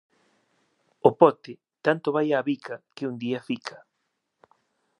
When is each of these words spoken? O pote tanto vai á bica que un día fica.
O 1.07 1.09
pote 1.19 1.53
tanto 1.85 2.07
vai 2.15 2.27
á 2.37 2.39
bica 2.49 2.75
que 2.95 3.07
un 3.09 3.15
día 3.23 3.39
fica. 3.49 3.77